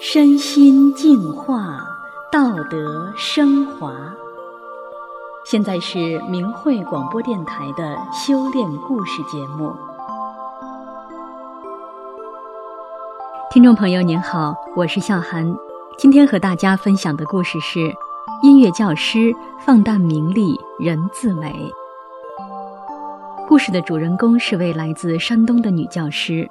[0.00, 1.80] 身心净化，
[2.30, 3.92] 道德升华。
[5.44, 9.72] 现在是明慧广播电台的修炼故事节目。
[13.50, 15.56] 听众朋友您好，我是笑涵，
[15.96, 17.92] 今天和大家分享的故事是：
[18.42, 21.72] 音乐教师放淡名利，人自美。
[23.48, 26.46] 故事的主人公是位来自山东的女教师。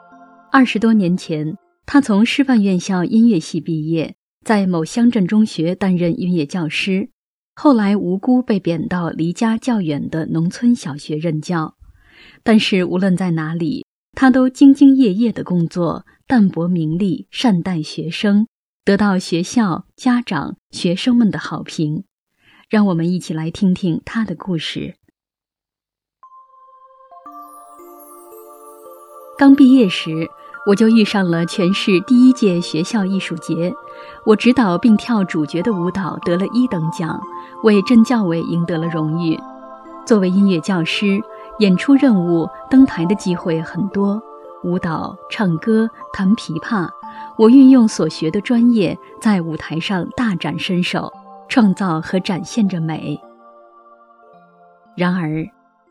[0.51, 7.09] 二十多年前，他从师范院校音乐系毕业，在某乡镇中学担任音乐教师。
[7.53, 11.75] 后来无辜被贬到离家较远的农村小学任教。
[12.44, 18.47] 但是无论在哪里，他都兢兢业业的工作，淡泊名利，善待学生，
[18.83, 22.03] 得到学校、家长、学生们的好评。
[22.67, 24.95] 让我们一起来听听他的故事。
[29.38, 30.27] 刚毕业时，
[30.65, 33.71] 我就遇上了全市第一届学校艺术节，
[34.25, 37.22] 我指导并跳主角的舞蹈得了一等奖，
[37.63, 39.39] 为镇教委赢得了荣誉。
[40.05, 41.22] 作为音乐教师，
[41.59, 44.19] 演出任务、登台的机会很多，
[44.63, 46.89] 舞蹈、唱歌、弹琵琶，
[47.38, 51.13] 我运用所学的专业，在舞台上大展身手，
[51.47, 53.19] 创造和展现着美。
[54.95, 55.45] 然而，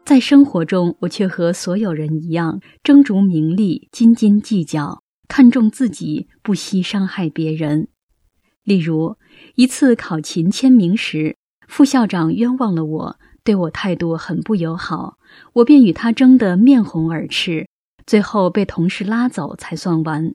[0.05, 7.89] 在生活中，我却和所有人一样，争逐名利，斤斤计较，看重自己，不惜伤害别人。
[8.65, 9.17] 例如，
[9.55, 15.17] 一次考勤签名时，副校长冤枉了我，对我态度很不友好，
[15.55, 17.67] 我便与他争得面红耳赤，
[18.07, 20.35] 最后被同事拉走才算完。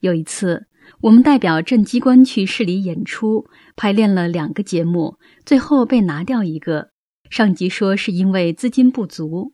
[0.00, 0.68] 有一次，
[1.02, 3.44] 我们代表镇机关去市里演出，
[3.76, 6.93] 排练了两个节目，最后被拿掉一个。
[7.30, 9.52] 上级说是因为资金不足，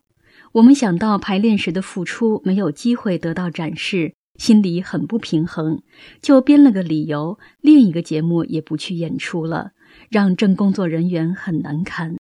[0.53, 5.81] 我们想到排练时的付出没有机会得到展示，心里很不平衡，
[6.21, 9.71] 就编了个理由，另一个节目也不去演出了，
[10.11, 12.17] 让正工作人员很难堪。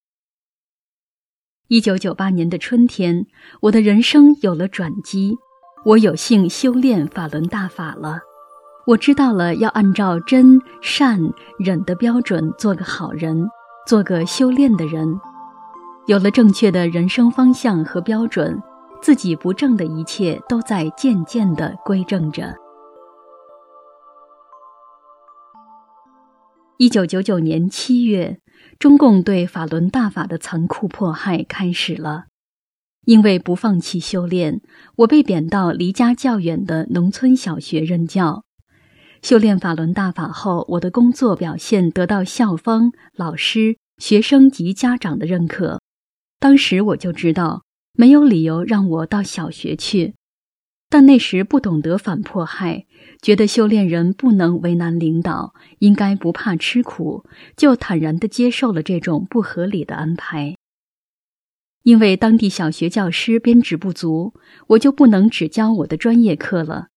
[1.68, 3.26] 一九九八年的春天，
[3.62, 5.36] 我的人生有了转机，
[5.84, 8.20] 我有幸修炼法轮大法了，
[8.86, 11.20] 我知道了要按照真善
[11.58, 13.48] 忍的标准做个好人，
[13.86, 15.20] 做个修炼的人。
[16.06, 18.60] 有了正确的人生方向和标准，
[19.00, 22.54] 自己不正的一切都在渐渐的归正着。
[26.78, 28.40] 一九九九年七月，
[28.78, 32.24] 中共对法轮大法的残酷迫害开始了。
[33.04, 34.60] 因为不放弃修炼，
[34.96, 38.44] 我被贬到离家较远的农村小学任教。
[39.22, 45.80] 修炼法轮大法后，我的工作表现得到校方、老师、学生及家长的认可。
[46.40, 50.14] 当时我就知道没有理由让我到小学去，
[50.88, 52.86] 但那时不懂得反迫害，
[53.20, 60.56] 觉得修炼人不能为难领导，应该不怕吃苦，就坦然地接受了这种不合理的安排。
[61.82, 64.32] 因为当地小学教师编制不足，
[64.68, 66.88] 我就不能只教我的专业课了。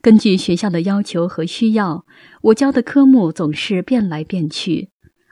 [0.00, 2.04] 根据学校的要求和需要，
[2.42, 4.90] 我教的科目总是变来变去。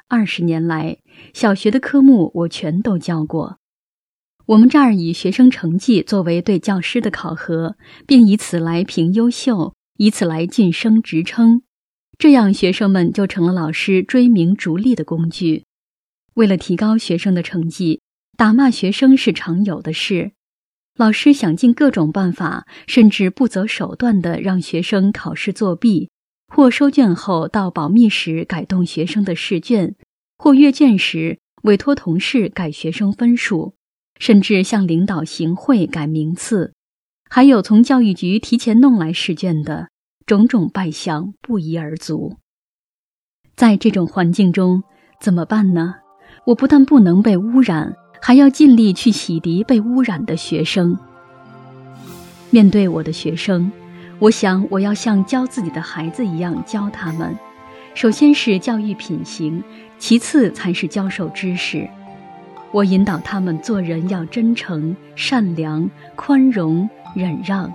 [0.09, 0.99] 二十年来，
[1.33, 3.59] 小学的科目我全都教过。
[4.47, 11.63] 我们这儿以学生成绩作为对教师的考核，并以此来评优秀，以此来晋升职称，
[12.17, 15.65] 这样学生们就成了老师追名逐利的工具。
[16.35, 18.01] 为了提高学生的成绩，
[18.37, 20.33] 打骂学生是常有的事。
[20.97, 26.11] 老师想尽各种办法，甚至不择手段地让学生考试作弊。
[26.49, 29.97] 或收卷后到保密室改动学生的试卷，
[30.39, 33.75] 或阅卷时委托同事改学生分数，
[34.19, 36.73] 甚至向领导行贿改名次，
[37.29, 39.89] 还有从教育局提前弄来试卷的
[40.27, 42.37] 种种败相不一而足。
[43.55, 44.83] 在这种环境中
[45.21, 45.97] 怎么办呢？
[46.47, 50.97] 我不但不能被污染，还要尽力去洗涤被污染的学生。
[52.51, 53.73] 面对我的学生。
[54.19, 57.37] 我想，我要像教自己的孩子一样教他们。
[57.97, 59.65] 首先是教育品行，
[59.99, 61.89] 其次才是教授知识。
[62.71, 67.73] 我引导他们做人要真诚、善良、宽容、忍让，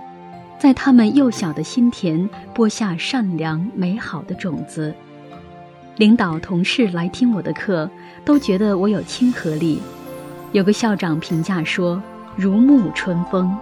[0.60, 4.94] 在他们幼小的心田播下善良美好的种子。
[5.96, 7.90] 领导、同事来听我的课，
[8.24, 9.82] 都觉得我有亲和力。
[10.52, 12.00] 有个校长评价说
[12.38, 13.52] ：“如沐春风。”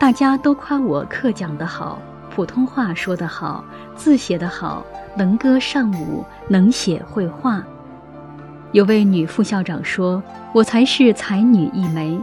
[0.00, 2.00] 大家都夸我课讲得好。
[2.34, 3.64] 普通话说得好，
[3.96, 4.84] 字写得好，
[5.16, 7.62] 能歌善舞，能写会画。
[8.72, 10.22] 有位女副校长说
[10.54, 12.18] ：“我才是才女一枚。”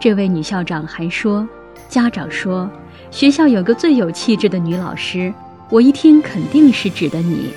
[0.00, 1.46] 这位女校长还说
[1.88, 2.68] ：“家长说，
[3.10, 5.32] 学校有个最有气质的女老师，
[5.68, 7.50] 我一听肯定是指的你。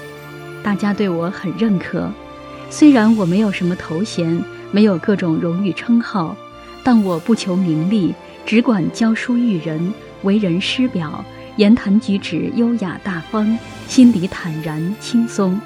[0.61, 2.11] 大家对我很认可，
[2.69, 6.35] 虽然我没有什么头衔，没有各种荣誉称号，
[6.83, 8.13] 但我不求名利，
[8.45, 9.93] 只管教书育人，
[10.23, 11.23] 为人师表，
[11.61, 13.55] 言谈举止优雅大方，
[13.87, 15.61] 心里坦然轻松。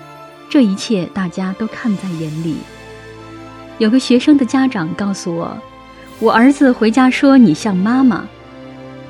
[0.50, 2.58] 这一切大家都看在眼里。
[3.78, 5.58] 有个学生的家长告诉我，
[6.20, 8.26] 我儿子回家说你像妈妈。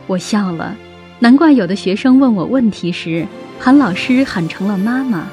[0.06, 0.76] 我笑了，
[1.18, 3.26] 难怪有的学生问我问题时
[3.60, 5.26] 喊老师喊成了妈妈。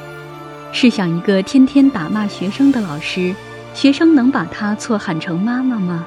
[0.73, 3.35] 试想一个天天打骂学生的老师，
[3.75, 6.07] 学生能把他错喊成妈妈吗？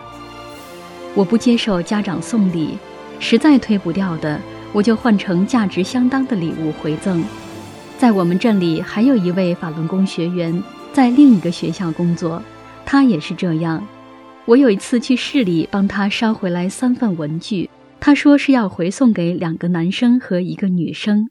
[1.13, 2.79] 我不接受家长送礼，
[3.19, 4.41] 实在推不掉的，
[4.75, 7.23] 我就换成价值相当的礼物回赠。
[7.97, 10.61] 在我们镇里还有一位法轮功学员，
[10.91, 12.43] 在另一个学校工作，
[12.85, 13.81] 他也是这样。
[14.43, 17.69] 我有一次去市里帮他捎回来三份文具。
[18.01, 21.29] 他说是要回送给两个男生和一个女生，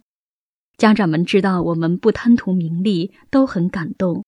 [0.79, 4.25] 家长们知道我们不贪图名利，都很感动。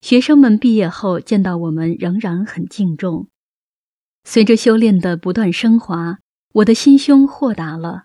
[0.00, 3.26] 学生们毕业后见到我们，仍然很敬重。
[4.22, 6.18] 随着修炼的不断升华，
[6.54, 8.04] 我的心胸豁达了。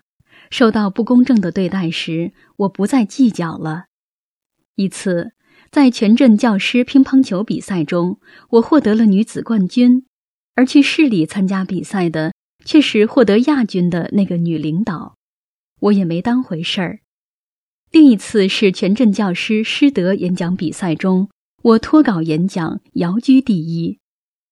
[0.50, 3.86] 受到不公正的对待时，我不再计较了。
[4.74, 5.32] 一次，
[5.70, 8.18] 在全镇教师乒乓球比赛中，
[8.50, 10.06] 我获得了女子冠军，
[10.54, 12.32] 而去市里参加比赛的。
[12.64, 15.14] 却是获得亚军的那个女领导，
[15.82, 16.98] 我也没当回事儿。
[17.92, 21.30] 另一次是全镇教师师德演讲比赛中，
[21.62, 24.00] 我脱稿演讲，遥居第一。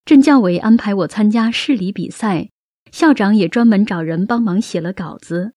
[0.05, 2.51] 镇教委安排我参加市里比赛，
[2.93, 5.55] 校长也专门找人帮忙写了稿子。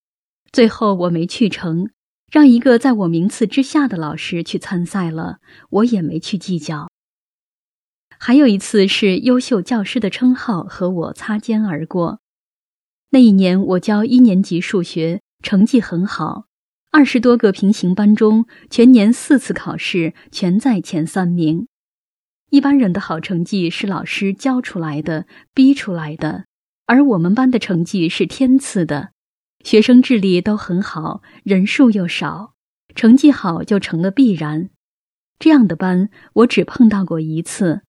[0.52, 1.90] 最后我没去成，
[2.32, 5.40] 让一个在我名次之下的老师去参赛了，
[5.70, 6.90] 我也没去计较。
[8.20, 12.20] 还有一次是优秀教师的称号和我擦肩而过。
[13.12, 16.46] 那一年，我教一年级数学，成绩很好。
[16.92, 21.68] 二十多个平行班中，全年四次考试全在前三名。
[22.50, 26.46] 一般人的好成绩是老师教出来的、逼出来的，
[26.86, 29.12] 而我们班的成绩是天赐的。
[29.68, 32.54] 学生智力都很好，人数又少，
[32.96, 34.70] 成绩好就成了必然。
[35.40, 37.82] 这样的班，我只碰到过一次。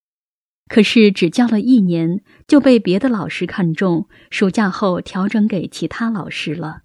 [0.66, 6.80] 可是只教了一年，就被别的老师看中，暑假后调整给其他老师了。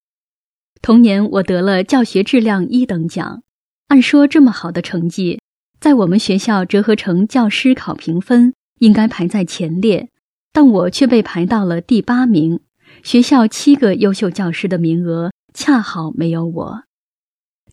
[0.79, 3.41] 同年，我得了教学质量一等奖。
[3.87, 5.41] 按说这么好的成绩，
[5.79, 10.11] 在我们学校折合成教师考评分，应该排在前列，
[10.51, 12.59] 但我却被排到了第八名。
[13.03, 16.83] 学校七个优秀教师的名额，恰好没有我。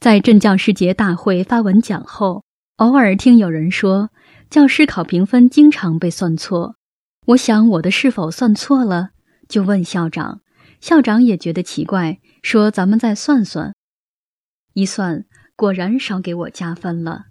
[0.01, 2.43] 在镇教师节大会发文讲后，
[2.77, 4.11] 偶尔听有人说。
[4.51, 6.75] 教师考评分经常被算错，
[7.27, 9.11] 我想我的是否算错了？
[9.49, 10.41] 就问校长，
[10.81, 13.73] 校长也觉得奇怪，说咱们再算算。
[14.75, 15.25] 一算，
[15.55, 17.27] 果然少给我加分了。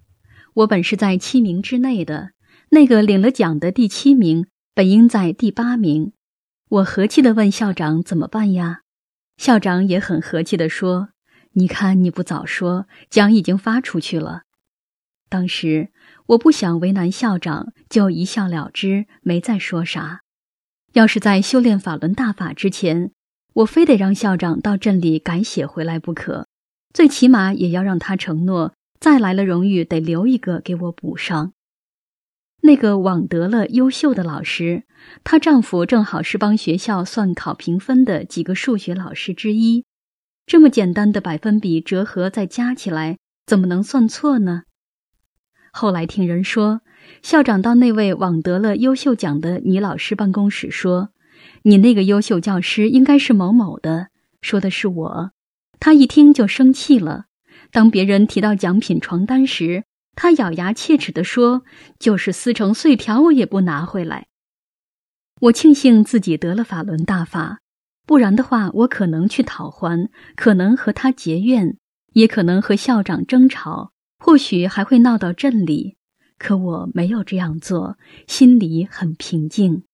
[0.54, 2.30] 我本是在七名之内的，
[2.70, 6.14] 那个领了奖的第七名本应在第八名。
[6.70, 8.80] 我和气地问校长怎么办呀？
[9.36, 11.10] 校长也很和气地说
[11.54, 14.42] ：“你看你不早说，奖已经发出去了。”
[15.28, 15.90] 当时。
[16.30, 20.20] 我不想为难校长，就一笑了之，没再说啥。
[20.92, 23.10] 要是在修炼法轮大法之前，
[23.54, 26.46] 我非得让校长到镇里改写回来不可，
[26.94, 31.52] 最起码也要让他承诺，再来了荣誉得留一个给我补上。
[32.62, 34.84] 那个网得了优秀的老师，
[35.24, 39.84] 她丈夫正好是帮学校算考评分的几个数学老师之一，
[40.46, 44.64] 这么简单的百分比折合再加起来，怎么能算错呢？
[45.72, 46.82] 后来听人说，
[47.22, 51.10] 校长到那位网得了优秀奖的女老师办公室说
[51.62, 54.08] ：“你那个优秀教师应该是某某的。”
[54.42, 55.30] 说的是我。
[55.78, 57.26] 他一听就生气了。
[57.70, 59.84] 当别人提到奖品床单时，
[60.22, 61.64] 他咬牙切齿地说
[61.98, 64.26] ：“就是撕成碎条，我也不拿回来。”
[65.40, 67.60] 我庆幸自己得了法轮大法，
[68.06, 71.78] 不然的话，我可能去讨还，可能和他结怨，
[72.12, 73.92] 也可能和校长争吵。
[74.18, 75.96] 或许还会闹到镇里，
[76.36, 77.96] 可我没有这样做，
[78.26, 79.84] 心里很平静。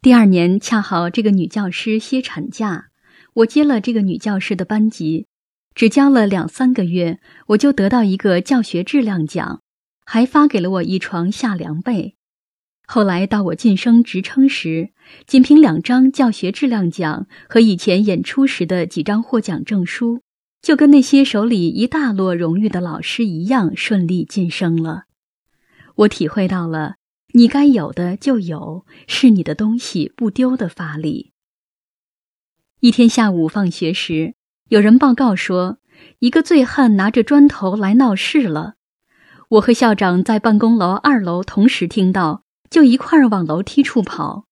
[0.00, 2.90] 第二年恰好这个女教师歇产假，
[3.34, 5.26] 我接了这个女教师的班级，
[5.74, 9.60] 只教了两三个月，我就得到一个教学质量奖，
[10.04, 12.16] 还发给了我一床夏凉被。
[12.86, 14.90] 后来到我晋升职称时，
[15.26, 20.22] 仅凭两张教学质量奖和以前演出时的几张获奖证书。
[20.60, 25.06] 就跟那些手里一大摞荣誉的老师一样顺利晋升了，
[25.96, 26.94] 我体会到了
[27.32, 31.32] 你该有的就有，是你的东西不丢的法理。
[32.78, 34.36] 一天下午放学时，
[34.72, 35.76] 有人报告说，
[36.20, 38.76] 一个醉汉拿着砖头来闹事了。
[39.50, 44.46] 我和校长在办公楼二楼同时听到，就一块儿往楼梯处跑。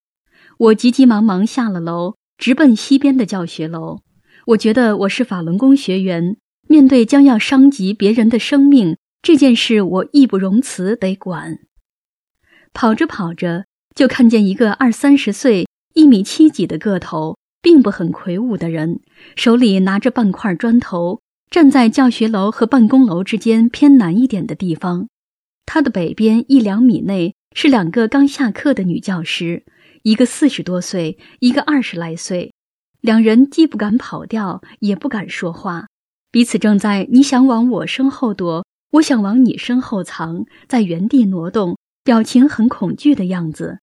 [0.59, 4.00] 我急急忙忙下了楼，直奔西边的教学楼。
[4.49, 6.37] 我觉得我是法轮功学员，
[6.69, 11.61] 面对将要伤及别人的生命这件事，我义不容辞得管。
[12.75, 19.00] 跑着跑着，就看见一个二三十岁、一米七几的个头，并不很魁梧的人，
[19.37, 25.09] 手里拿着半块砖头，站在教学楼和办公楼之间偏南一点的地方。
[25.67, 29.64] 他的北边一两米内是两个刚下课的女教师，
[30.02, 32.52] 一个四十多岁，一个二十来岁。
[33.00, 35.87] 两人既不敢跑掉，也不敢说话，
[36.31, 43.79] 彼此正在你想往我身后躲，我想往你身后藏，在原地挪动，表情很恐惧的样子。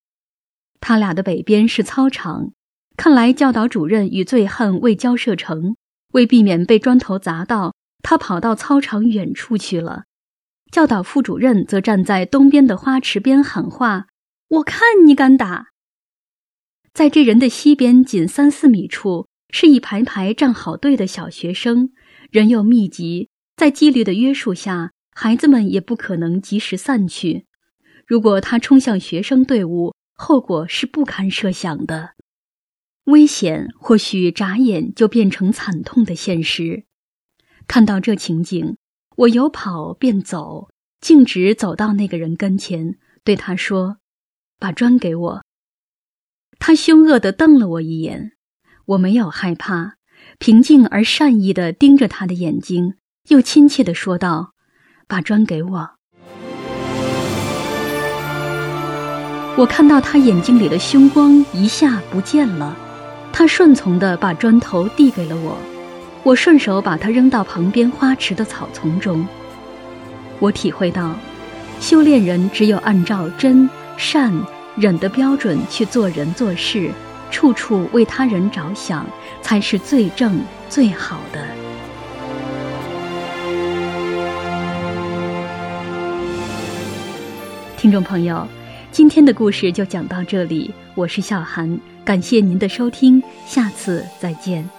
[0.79, 2.51] 他俩的北边是操场，
[2.97, 5.75] 看来教导主任与醉汉未交涉成，
[6.13, 10.03] 为避免被砖头砸到，他跑到操场远处去了。
[10.71, 14.07] 教导副主任则站在东边的花池边喊话
[14.49, 15.67] ：“我看你敢打！”
[16.91, 21.91] 在这人的西边，仅三四米处，是一排排站好队的小学生，
[22.31, 27.45] 人又密集，在纪律的约束下，孩子们也不可能及时散去。
[28.07, 32.15] 如果他冲向学生队伍，后果是不堪设想的。
[33.07, 36.83] 危险或许眨眼就变成惨痛的现实。
[37.65, 38.75] 看到这情景，
[39.15, 40.67] 我有跑便走，
[40.99, 43.99] 径直走到那个人跟前，对他说
[44.59, 45.43] ：“把砖给我。”
[46.59, 48.33] 他凶恶地瞪了我一眼，
[48.85, 49.95] 我没有害怕，
[50.37, 52.95] 平静而善意地盯着他的眼睛，
[53.29, 54.53] 又亲切地说道
[55.07, 55.91] ：“把砖给我。”
[59.57, 62.77] 我看到他眼睛里的凶光一下不见了，
[63.37, 65.55] 他顺从地把砖头递给了我，
[66.23, 69.23] 我顺手把它扔到旁边花池的草丛中。
[70.39, 71.13] 我体会到，
[71.79, 74.33] 修炼人只有按照真善。
[74.75, 76.89] 忍的标准去做人做事，
[77.29, 79.05] 处处为他人着想，
[79.39, 81.39] 才是最正最好的。
[87.77, 88.47] 听众朋友，
[88.91, 94.76] 今天的故事就讲到这里，我是小韩，感谢您的收听，下次再见。